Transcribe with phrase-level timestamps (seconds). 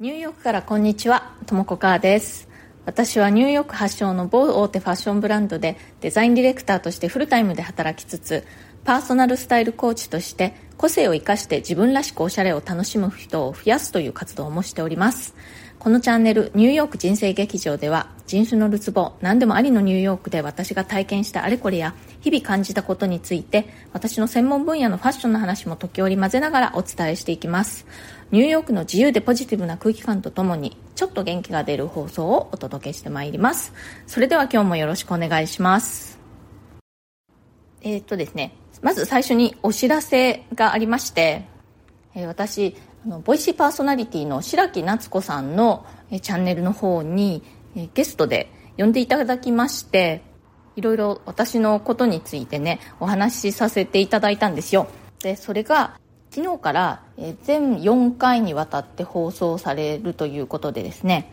[0.00, 2.48] ニューヨークからこんにちは、ともこかーです。
[2.86, 8.46] 私はニューヨーク発祥の某大手ファッションブランドでデザインディレクターとしてフルタイムで働きつつ、
[8.82, 15.34] パーソナルスタイルコーチとして個性を生かして自分らしくおしゃれを楽しむ人を増やすという活動もしております。
[15.80, 27.86] このチャンネルニューヨーク人生劇場では人種のるつぼ何でもありのニューヨークで私が体験したあれこれや日々感じたことについて私の専門分野のファッションの話も時折混ぜながらお伝えしていきます
[28.32, 33.72] ニューヨークの自由でポジティブな空気感とともにちょっと元気が出る放送をお届けしてまいります。
[34.06, 36.20] それでは今日もよろしくお願いします。
[37.82, 41.44] えー、っとですねまず最初にお知らせがありまして、
[42.14, 47.42] えー私あのボイシーパーソナリティの白木夏子さんのえーチャンネルの方に
[47.74, 50.22] えーゲストで呼んでいただきまして
[50.76, 54.86] いろいろ私のことについてねお話しさせていただいたんですよ。
[55.20, 55.98] でそれが
[56.30, 57.02] 昨日から
[57.42, 61.32] 全4回にわたって放送されるということでですね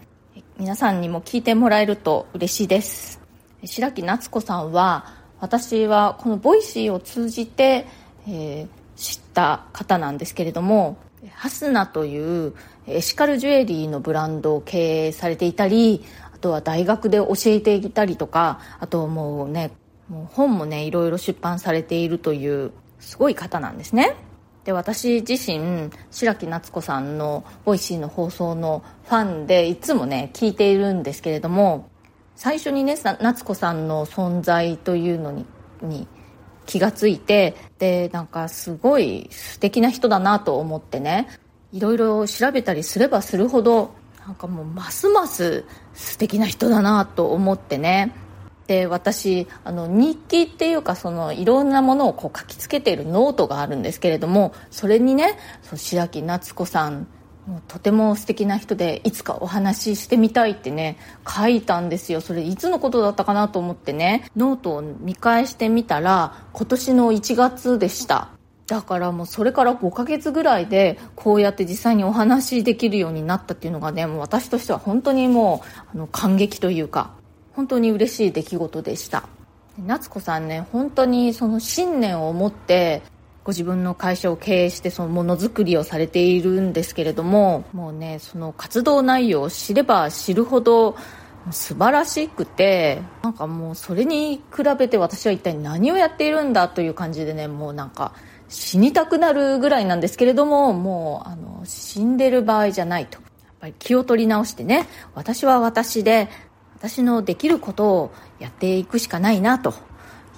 [0.58, 3.20] 皆さんにも聞いてもらえると嬉しいです。
[3.64, 5.06] 白木夏子さんは
[5.40, 7.86] 私はこの Voicy を通じて、
[8.28, 10.98] えー知った方なんですけれども
[11.34, 12.54] HASUNA という
[12.88, 19.72] エシカルジュエリーのブランドを経営されていたりあとは大学で教えていたりとかあともうね
[20.10, 24.16] もう本もねいろいろ出版されているというすごい方なんですね。
[24.68, 31.90] で私自身白木夏子さんの Voicy の放送のファンでいつもね聞いているんですけれども
[32.36, 35.46] 最初にね夏子さんの存在というのに
[35.82, 36.06] に
[36.66, 41.30] 気がついてでなんかすごい素敵な人だなと思ってね
[41.72, 43.92] いろいろ調べたりすればするほど
[44.26, 48.14] なんかもうますます素敵な人だなと思ってね
[48.68, 57.08] で私あの日記っていうかそのいろんなものをこう書きつけているノートがあるんですけれどもそれにねそう白木夏子さん
[57.70, 62.20] とても素敵な人でいつかお話ししてみたいってね書いたんですよ。
[62.20, 68.30] それいつのことだったかなと思ってねノートを見返してみたら今年の1月でした。
[68.68, 77.17] だからもうそれから5ヶ月ぐらいでこうやって実際にお話しできるようになったっていうのがねもう私としては本当にもうあの感激というか
[77.58, 79.28] 本当に嬉しい出来事でした。
[79.86, 83.02] 夏子さんね本当にその信念を持って
[83.44, 90.96] ご自分の会社を経営してそのものづくりをされているんですけれどももうねその活動内容を知れば知るほど
[91.52, 98.14] 素晴らしくてなんかもうそれに比べて私は一体何をやっているんだという感じでねもうなんか
[98.50, 103.20] 死にたくなるぐらいなんですけれどももうあの死んでる場合じゃないと。
[103.20, 106.30] やっぱり気を取り直してね私は私で
[106.80, 109.74] 私のできることをやっていくしかないなと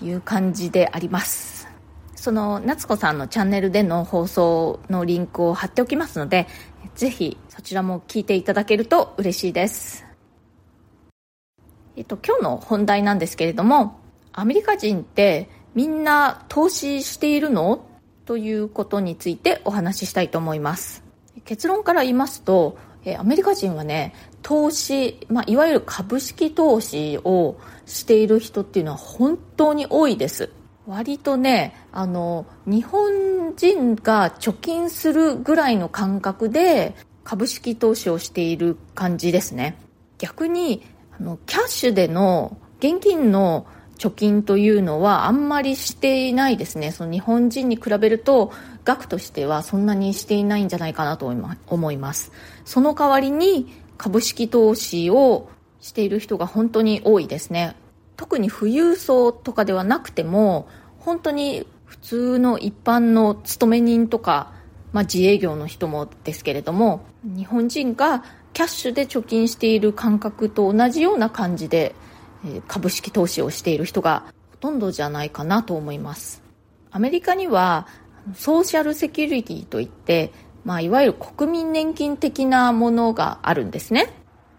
[0.01, 1.67] いう感じであります。
[2.15, 6.47] その夏子さんのチャンネルでの放送のリンクを貼っておきますので
[6.95, 10.05] ぜひそちらも聞いていただけると嬉しいです。
[11.97, 13.99] えっと今日の本題なんですけれども
[14.31, 17.85] アメリカ人ってみんな投資しているの？
[18.25, 21.03] ということについてお話ししたいと思います。
[21.43, 22.77] 結論から言いますと
[23.17, 30.49] アメリカ人はね投資、まあ、いわゆる株式投資をしている人っていうのは本当に多いです。
[30.87, 39.77] 割とねあの日本人が貯金するぐらいの感覚で株式投資をしている感じですね。
[40.17, 40.83] 逆に
[41.19, 43.67] あのキャッシュでの現金の
[43.99, 46.91] 貯金というのはあんまりしていないですね。
[46.91, 48.51] その日本人に比べると
[48.85, 51.27] 額としてはそんなにしていないんじゃないかなと
[51.67, 52.31] 思います。
[52.65, 55.49] その代わりに株式投資を
[55.81, 57.75] している人が本当に多いですね。
[58.15, 60.67] 特に富裕層とかではなくても
[60.97, 64.53] 本当に普通の一般の勤め人とか、
[64.93, 68.23] まあ、自営業の人もですけれども日本人が
[68.53, 71.93] キャッシュで貯金している感覚と同じような感じで
[72.67, 76.41] 株式投資をしている人がほとんどじゃないかなと思います。
[76.91, 77.87] アメリカには
[78.35, 80.31] ソーシャルセキュリティといって、
[80.65, 84.13] まあ、いわゆる国民年金的なものがあるんですね。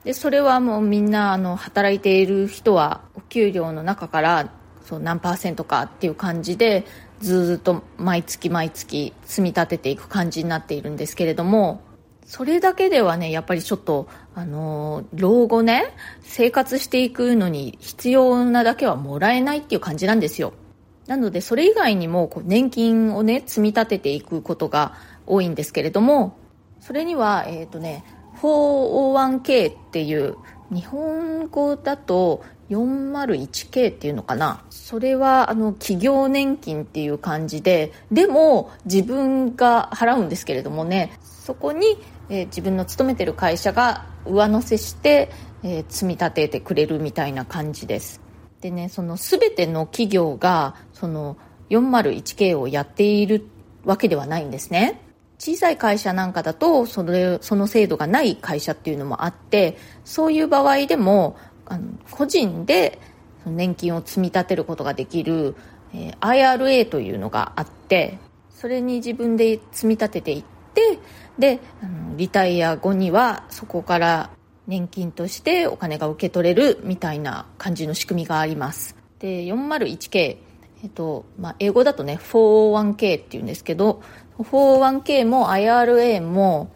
[0.05, 4.51] でそれはもうみんなあの働いている人はお給料の中から
[4.85, 6.87] そう何パーセントかっていう感じで
[7.21, 11.83] ずっと毎月毎月積み立てていく感じになっているんですけれども
[12.25, 20.55] それだけではねやっぱりちょっとあの老後ね生活していくのに必要なだけはもらえないっていう感じなんですよ。
[21.07, 24.95] なのでそれ以外にもこう年金をね積み立てていくことが
[25.31, 26.37] 多いんですけれども
[26.81, 28.05] それにはえっ、ー、とね
[28.41, 30.37] 401k っていう
[30.71, 34.65] 日本語だと 401k っていうのかな。
[34.71, 41.99] それはあの企業年金っていう感じででも自分が払うんですけれどもねそこに
[42.31, 45.31] えー、自分の勤めてる会社が上乗せして、
[45.63, 48.21] えー、積み立ててくれるみたいな感じです。
[48.61, 51.37] でねその全ての企業がその
[51.71, 53.47] 401K をやっている
[53.85, 55.03] わけではないんですね。
[55.41, 62.99] 小さい会社なんかだとそれその制度がない会社っていうのもあってそういう場合でもあの個人で
[63.47, 65.57] 年金を積み立てることができる、
[65.95, 68.19] えー、IRA というのがあって
[68.51, 70.45] それに自分で積み立てていっ
[70.75, 70.99] て
[71.39, 74.31] であのリタイア後にはそこから
[74.67, 78.95] 年金としてお金が受け取れるみたいな感じの仕組みがあります。
[79.19, 80.51] で 401K
[80.83, 84.03] えっとまあ、英語だとね 401K っていうんですけど
[84.45, 86.73] 401K も IRA も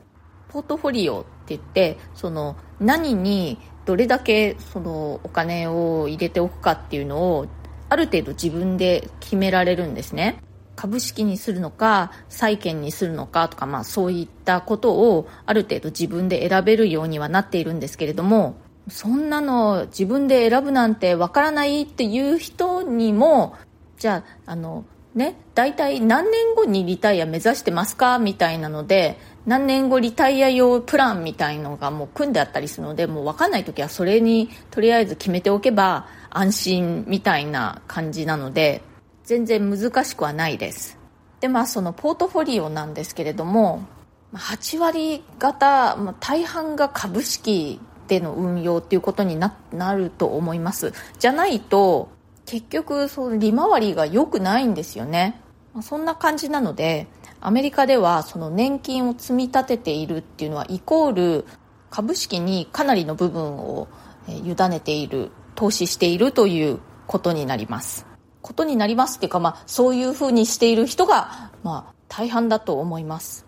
[0.48, 7.46] ポートフォリオって言ってその何にどれだけそのお金を入れておくかっていうのを
[7.88, 10.42] ある程度自分で決められるんですね。
[10.76, 18.56] 株式にするのか債券にするのかとか、まあ、そういったことをある程度自分で選べるようにはなっているんですけれども
[18.88, 23.54] そんなの自分で選ぶなんてわからないっていう人にも
[23.98, 24.84] じゃああの
[25.14, 38.82] ね大体何年後にリタイア目指してますかみたいなので何年後リタイア用プランみたいのがもう組んであったりするのでもう分かんない時はそれにとりあえず決めておけば安心みたいな感じなので
[39.24, 40.98] 全然難しくはないです。
[41.40, 43.86] でまあそのポートフォリオなんですけれども
[44.32, 49.54] 8割方、まあ、大半が株式での運用っていうことにな
[49.94, 50.92] ると思います。
[51.18, 52.08] じゃないと
[52.46, 55.40] 結局その利回りが良くないんですよね、
[55.72, 57.06] まあ、そんな感じなので
[57.40, 61.46] アメリカではその年金を積み立てているっていうのはイコール
[61.90, 63.88] 株式にかなりの部分を
[64.28, 68.06] 委ねている投資しているということになります。
[68.42, 73.46] ことになりますっていうか、まあ、そういうふうにしている人が、まあ、大半だと思います。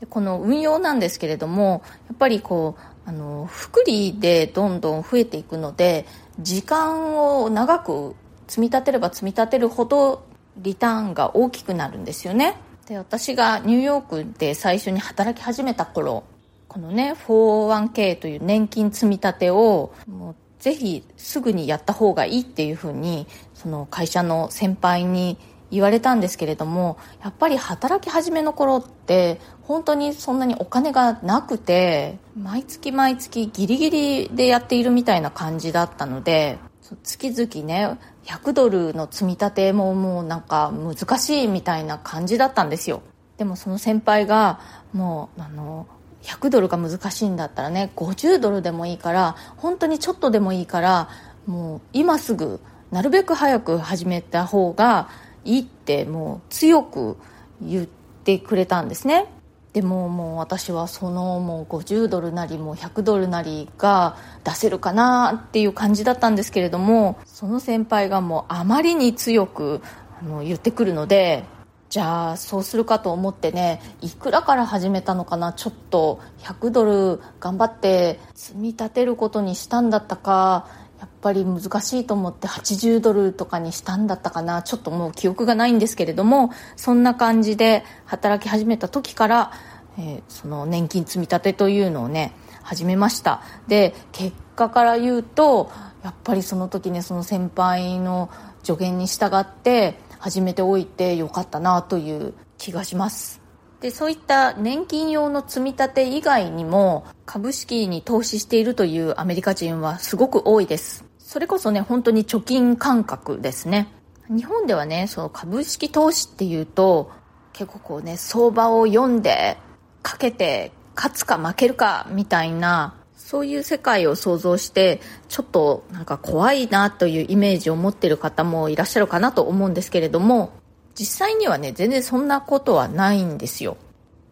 [0.00, 6.06] でこの運用なんですけれどもやっぱりこうあの福利でどんどん増えていくので
[6.40, 8.14] 時間を長く
[8.50, 10.24] 積み立てれば積み立てるほど
[10.56, 12.56] リターンが大きくなるんですよね。
[12.88, 16.24] で私がニューヨークで最初に働き始めた頃
[16.66, 25.38] このね 401k という年金積み立てをもうぜひすぐにやった方がいいっていうふうにその会社の先輩に
[25.70, 36.58] 言われたんですけれどもやっぱり働き始めの頃って本当にそんなにお金がなくて毎月毎月ギリギリでやっているみたいな感じだったので
[37.02, 43.02] 月々ね100ドルの積み立てももうなんか難しいみたいな感じだったんですよ。
[43.38, 44.60] でもその先輩が
[44.92, 45.86] もうあの
[46.22, 51.08] 100ドルが難しいんだったらね50ドルでもいいから本当にちょっとでもいいから
[51.46, 52.60] もう今すぐ
[52.90, 55.08] なるべく早く始めた方が
[55.44, 57.16] いいってもう強く
[57.62, 59.26] 言ってくれたんですね。
[59.72, 69.80] でももう私はそのもう50ドルなりもう100ドルなりが出せるかなっていう感じだったんですけれどもその先輩がもうあまりに強く
[70.20, 71.44] あの言ってくるので
[71.88, 80.68] じゃあそうするかと思ってねいくらから始めたのかなちょっと100ドル頑張って積み立てることにしたんだったか
[81.00, 84.62] やっぱり難しいと思って80ドルとかにしたんだったかな。
[84.62, 89.52] ちょっともう記憶がないんですけれどもそんな感じで働き始めた時から、
[89.98, 92.32] えー、その年金積み立てというのをね
[92.62, 93.42] 始めました。
[93.66, 95.70] で結果から言うと
[96.04, 98.30] やっぱりその時ねその先輩の
[98.62, 103.40] 助言に従って始めておいてよかったなという気がします。
[103.80, 111.04] でそういった年金用の積み立て以外にも株式に投資しているというアメリカ人はすごく多いです。
[111.18, 113.88] それこそね本当に貯金感覚ですね。
[114.28, 117.10] 日本ではねその株式投資っていうと
[117.52, 119.56] 結構こうね相場を読んで
[120.02, 130.52] かけて勝つか負けるかみたいなそういう世界を想像してちょっとなんか怖いなというイメージを持ってる方もいらっしゃるかなと思うんですけれども
[131.00, 133.78] 実際にはね全然そんなことはないんですよ。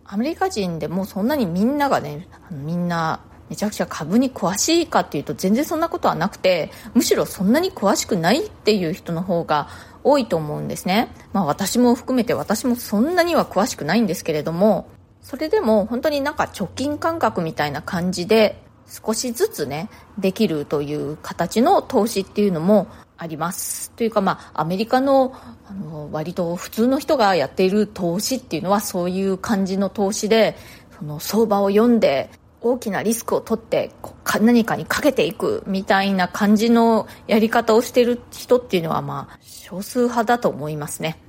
[0.04, 9.68] アメリカ人でもそんなにみんながねみんなめちゃくちゃ株に詳しいかっていうと全然そんなことはなくてむしろそんなに詳しくないっていう人の方が
[10.04, 11.08] 多いと思うんですね。
[11.32, 14.90] まあ私も含めて私もそんなには詳しくないんですけれども
[15.22, 23.90] それでも本当になんか貯金感覚みたいな感じで少しずつねできるという形の投資っていうのもあります。
[23.92, 25.34] というかまあアメリカの
[25.68, 30.56] あの割と普通の人がやっている投資っていうのはそういう感じの投資で
[30.98, 32.30] その相場を読んで
[32.60, 33.92] 大きなリスクを取って
[34.40, 41.20] 何かにかけていくみたいな感じのやり方をしている人っていうのはまあ少数派だと思いますね。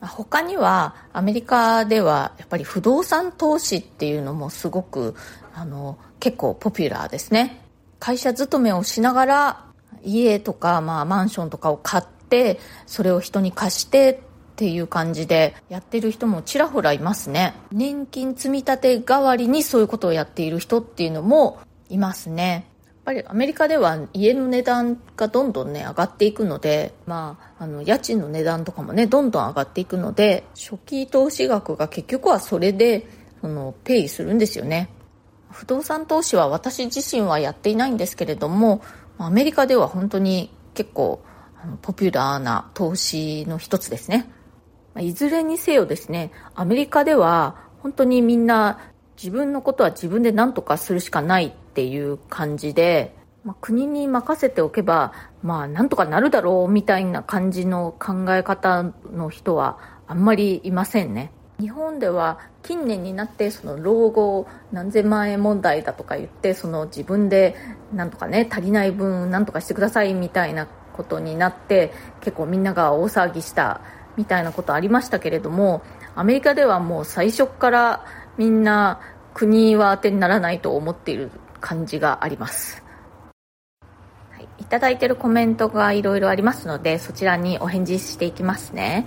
[0.00, 5.14] 他にはアメリカではやっぱり不動産投資っていうのもすごく
[5.54, 7.64] あの結構ポピュラーですね。
[7.98, 9.64] 会社勤めをしながら
[10.02, 17.54] 家とか、まあ、マンションとかを買ってそれを人に貸してっていう感じでやってる人もちらほらいますね。
[17.72, 22.66] 年金積み立て代わりにそういうことをやっている人っていうのもいますね。
[22.86, 33.06] やっぱりアメリカでは家の値段がどんどんね上がっていくので、まあ、あの家賃の値段とかもねどんどん上がっていくので初期投資額が結局はそれで
[33.40, 34.90] そのペイするんですよね。
[35.50, 38.82] 不動産投資は私自身はやっていないんですけれども
[39.18, 41.22] アメリカでは本当に結構
[41.82, 44.30] ポピュラーな投資の一つですね
[44.98, 53.14] いずれにせよですねアメリカでは本当にみんな自分のことは自分で何とかするしかないっていう感じで、
[53.44, 61.32] まあ、国に任せておけば、まあ、なんとかなるだろうみたいな感じの考え方の人はあんまりいませんね。
[61.60, 67.54] 日本では近年になってその老後何千万円問題だとか言ってその自分で
[67.92, 73.82] なんとかね足りない分なんとかしてくださいみたいなことになって結構みんなが大騒ぎした
[74.16, 75.82] みたいなことありましたけれども
[76.16, 78.04] アメリカではもう最初から
[78.38, 79.00] みんな
[79.34, 82.82] 国は当てにならないと思っている感じがあります。
[84.32, 89.06] はい、いただいているコメントがいろいろありますので、そちらにお返事していきますね。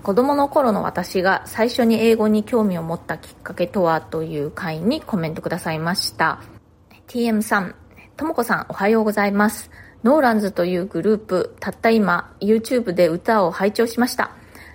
[0.00, 6.40] 子供の頃の私が最初に英語に興味を持ったきっかけとはという回にコメントくださいました。
[7.08, 7.74] TM さん、
[8.16, 9.70] ともこさんおはようございます。
[10.04, 14.32] ノーランズというグループ、たった今、YouTube で歌を拝聴しました。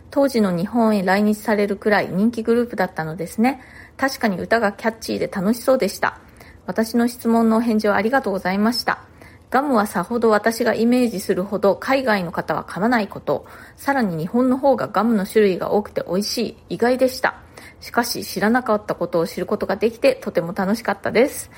[0.09, 3.61] 当時の日本へ来日されるくらい人気グループだったのですね。
[3.97, 6.19] 確かに歌がキャッチーで楽しそうでした。
[6.65, 8.99] 私の質問のお返事をありがとうございました。
[9.49, 13.45] ガムはさほど私がイメージするほど海外の方は噛まないこと、
[13.77, 17.35] さらに日本の方がガムの種類が多くて美味しい、意外でした。
[17.79, 21.49] しかし知らなかったことを知ることができてとても楽しかったです。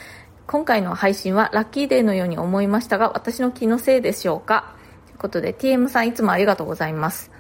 [0.45, 4.75] 今回の配信はラッキーデーのように思いましたが、私の気のせいでしょうか
[5.07, 7.31] ということで TM さんいつもありがとうございます。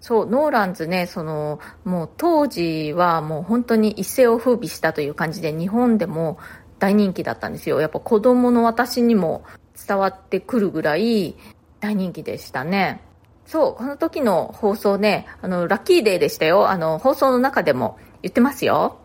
[0.00, 6.38] そう、ノーランズね、その、もう当時はもう本当に一世を風靡したという感じで、日本でも
[6.78, 7.80] 大人気だったんですよ。
[7.80, 9.42] やっぱ子供の私にも
[9.86, 11.36] 伝わってくるぐらい
[11.80, 13.00] 大人気でしたね。
[13.46, 16.68] そう、この時の放送ね、あの、ラッキーデーでしたよ。
[16.68, 18.98] あの、放送の中でも言ってますよ。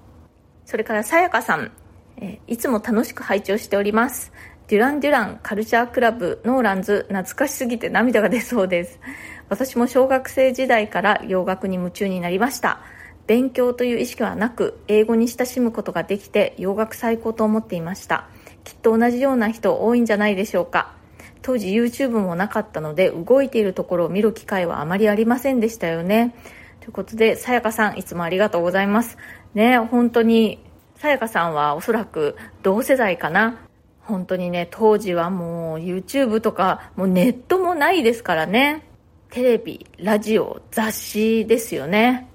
[0.66, 1.72] それから、さやかさん、
[2.18, 4.32] えいつも楽しく拝聴しております。
[4.72, 9.02] デュラン・デュランカルチャークラブノーランズ懐かしすぎて涙が出そうです
[9.50, 12.80] 私も小学生時代から洋楽に夢中になりました
[13.28, 18.30] 勉強という意識はなく英語に親しむことができて洋楽最高と思っていました
[18.64, 20.94] きっと同じような人多いんじゃないでしょうか。
[21.42, 26.36] 当時 YouTube もなかったので動いているところを見る機会はあまりありませんでしたよね。
[26.80, 29.18] ということでさやかさんいつもありがとうございます。
[29.54, 30.60] ね本当に
[30.96, 33.60] さやかさんはおそらく同世代かな。
[34.02, 38.86] 本当にね当時はもう YouTube とかもうネットもないですからね。
[39.32, 42.31] テレビ、ラジオ、雑誌ですよね。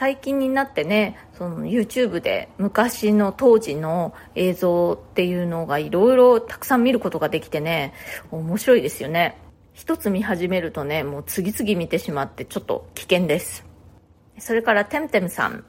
[0.00, 7.92] 最近になってね、その YouTube で昔の当時の映像っていうのがいろいろたくさん見ることができてね、
[8.30, 9.36] 面白いですよね。
[9.74, 13.66] 一つ見始めるとね、もう次々見てしまってちょっと危険です。
[14.38, 15.64] それからテムテムさん、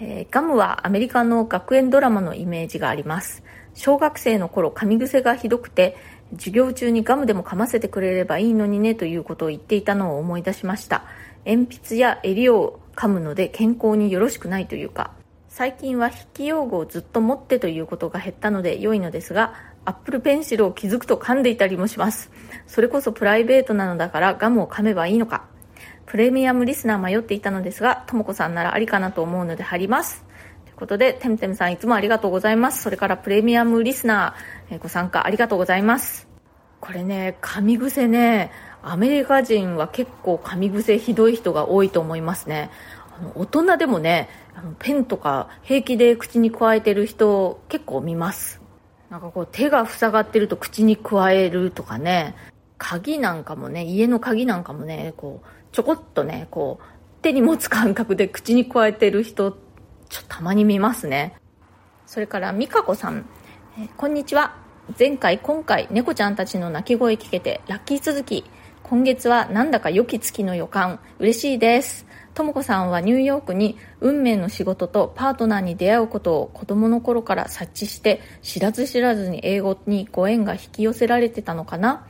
[0.00, 3.42] えー、ガムはアメリカの学園ドラマのイメージがあります。
[3.74, 5.98] 小学生の頃噛み癖がひどくて
[6.32, 11.04] 授業中にガムでも噛ませてくれればいいのにねということを言っていたのを思い出しました
[11.46, 15.12] 鉛筆や襟を噛むので健康によろしくないというか
[15.48, 22.30] 最近は筆記用具をずっと持ってということが減ったので良いのですがアップルペンシルを気づくと噛んでいたりもします
[22.66, 25.44] それこそプライベートなのだからガムを噛めばいいのか
[26.06, 30.24] プレミアムリスナー迷っていたのですがともこさんならありかなと思うので貼ります
[30.64, 32.82] ということで、てむてむさんいつもありがとうございます。
[32.82, 36.26] それからプレミアムリスナー、ご参加ありがとうございます。
[36.80, 38.50] これね、噛み癖ね、
[38.84, 42.70] アメリカ人は結構噛み癖ひどい人が多いと思いますね。
[43.18, 48.60] あの大人でもね、あのペンとか平気で口に加えてる人結構見ます。
[49.10, 52.34] なんかこう手が塞がってると口に加えるとかね、
[52.78, 59.52] 鍵なんかもね、家の鍵なんかもね、こう、ちょこっとね、こう、手に持つ感覚で口に加えてる人
[60.10, 61.34] ちょっとたまに見ますね
[62.04, 63.24] それから美香子さん、
[63.78, 64.56] えこんにちは
[64.98, 68.44] 前回今回猫ちゃんたちの鳴き声聞けてラッキー続き
[68.84, 71.00] 今月はなんだか良き月の予感。
[71.18, 72.04] 嬉しいです。
[72.34, 82.06] とも子さんはニューヨークに運命の仕事とパートナーに出会うことを子供の頃から察知して知らず知らずに英語にご縁が引き寄せられてたのかな。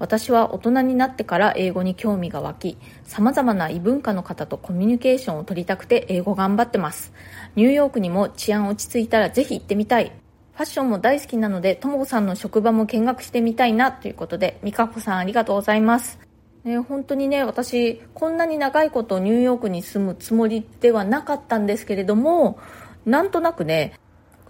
[0.00, 7.12] 私は大人になってから英語に興味が湧き様々な異文化の方とコミュニケーションを取りたくて英語頑張ってます。
[7.54, 10.10] ニューヨークにも治安落ち着いたらぜひ行ってみたい。
[10.58, 16.18] ファッションも大好きなのでともこさんの職場も見学してみたいなということで美香子さんありがとうございます。
[16.64, 22.58] ね、本当にね私こんなに長いことニューヨークに住むつもりではなかったんですけれども
[23.06, 24.00] なんとなくね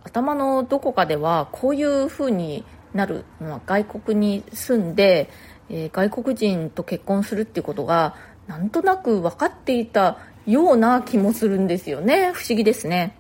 [0.02, 5.28] 頭のどこかではこういう風になるのは外国に住んで、
[5.68, 12.32] えー、外国人と結婚するっていうことがなんとなく分かっていたような気もするんですよね。
[12.32, 13.14] 不思議ですね。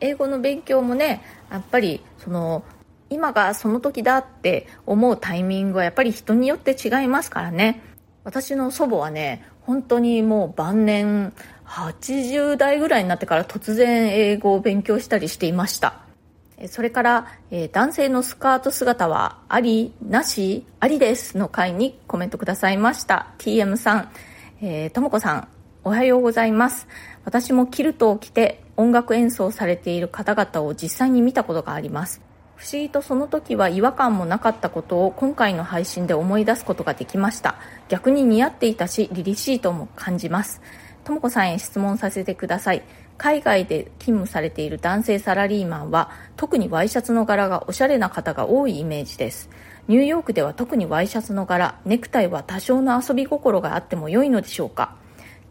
[0.00, 2.64] 英語の勉強もねやっぱりその
[3.10, 7.82] 今がその時だって思うタイミングはやっぱり人によって違いますからね。
[8.22, 11.32] 私の祖母はね本当にもう晩年
[11.66, 16.02] 80代ぐらいになってから突然英語を勉強したりしていました。
[16.68, 23.28] それから、えー、男性のスカート姿はありなしありですの回にコメントくださいました。
[23.38, 24.10] TM さん、
[24.92, 25.48] ともこさん
[25.82, 26.86] おはようございます。
[27.24, 32.22] 私もキルトを着て音楽演奏されている方々を実際に見たことがあります。
[32.56, 37.56] 不思議とその時は違和感もなかったことを今回の配信で思い出すことができました。
[37.88, 40.62] 逆に似合っていたし凛々しいとも感じます。
[41.04, 42.82] ともこさんへ質問させてください。
[43.18, 49.50] 海外で勤務されている男性サラリーマンは特にワイシャツの柄がおしゃれな方が多いイメージです。
[49.88, 54.96] ニューヨークでは特にワイシャツの柄ネクタイは多少の遊び心があっても良いのでしょうか？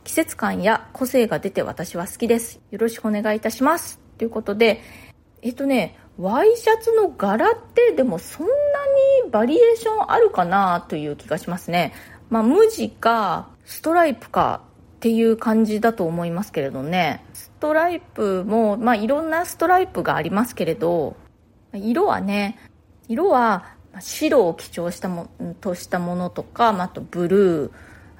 [0.09, 4.81] 季節感や個性が出て私は好きですよろしくお願いいたしますということで
[5.43, 8.53] えっとねワイシャツの柄ってでもそんな
[9.23, 11.93] にバリエーションあるかなという気がしますね。
[12.31, 14.63] まあ、無地かストライプか
[14.97, 17.23] っていう感じだと思いますけれどね。
[17.33, 21.15] ストライプも、まあ、いろんなストライプがありますけれど、
[21.71, 22.57] 色はね、
[23.07, 23.63] 色は
[23.99, 25.29] 白を基調したも
[25.61, 27.71] としたものとか、まあ、あとブルー、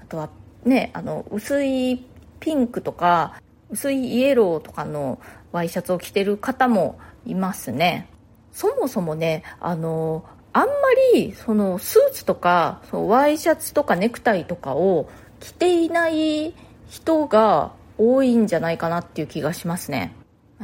[0.04, 0.30] あとは
[0.66, 2.06] ね、あの、薄い
[2.40, 5.20] ピンクとか、薄いイエローとかの
[5.52, 8.10] ワイシャツを着てる方もいますね。
[8.52, 10.74] そもそもね、あの、あんま
[11.14, 16.54] り、その、スーツとか、そのワイシャツとかネクタイとかを着ていない
[16.88, 20.16] 人が多いんじゃないかなっていう気がしますね。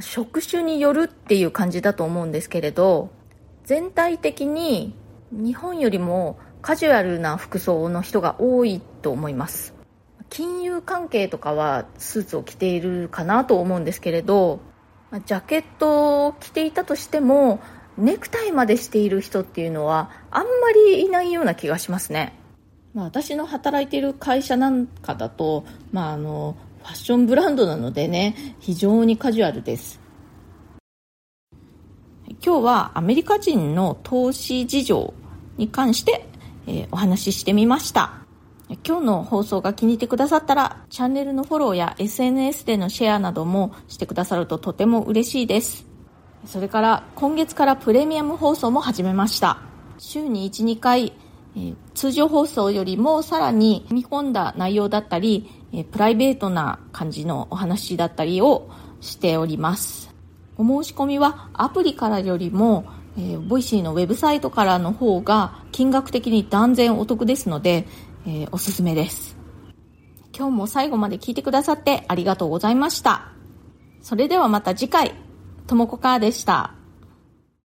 [0.01, 3.11] 職種によるっていう感じだと思うんですけれど、
[3.63, 4.95] 全体的に
[5.31, 9.74] 日本よりもカジュアルな服装の人が多いと思います。
[10.35, 14.59] 金融関係とかはスーツを着ているかなと思うんですけれど、
[15.25, 17.61] ジャケットを着ていたとしても
[17.97, 22.37] ネクタイまでしている人っていうのはあんまりいないような気がしますね、
[22.93, 30.01] まあ、私の働いている会社なんかだと、まあ、あのファッションブランドなのでね非常にカジュアルです。
[32.45, 35.13] 今日はアメリカ人の投資事情
[35.55, 36.27] に関して、
[36.67, 38.24] えー、お話ししてみました。
[38.83, 45.85] 今日の放送が気に入ってくださったら、チャンネルのフォローや SNS でのシェアなどもしてくださるととても嬉しいです。
[46.45, 49.59] それから今月からプレミアム放送も始めました。
[49.99, 51.13] 週に1、2回、
[51.93, 55.49] 通常放送よりもさらに踏み込んだ内容だったり、
[55.91, 60.13] プライベートな感じのお話だったりをしております。
[60.57, 62.85] お申し込みはアプリからよりも、
[63.17, 67.87] えー、 Voicy のウェブサイトからの方が金額的に断然お得ですので、
[68.27, 69.37] えー、おすすめです。
[70.37, 73.31] 今日も最後まで聞いてくださってありがとうございました。
[74.01, 75.13] それではまた次回、
[75.65, 76.74] ともこかーでした。